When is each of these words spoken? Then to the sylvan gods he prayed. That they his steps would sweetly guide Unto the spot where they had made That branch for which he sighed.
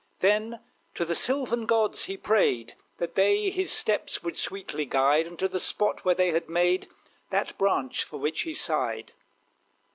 Then 0.21 0.61
to 0.95 1.05
the 1.05 1.13
sylvan 1.13 1.67
gods 1.67 2.05
he 2.05 2.17
prayed. 2.17 2.73
That 2.97 3.13
they 3.13 3.51
his 3.51 3.71
steps 3.71 4.23
would 4.23 4.35
sweetly 4.35 4.83
guide 4.83 5.27
Unto 5.27 5.47
the 5.47 5.59
spot 5.59 6.03
where 6.03 6.15
they 6.15 6.31
had 6.31 6.49
made 6.49 6.89
That 7.29 7.55
branch 7.59 8.03
for 8.03 8.17
which 8.17 8.41
he 8.41 8.55
sighed. 8.55 9.13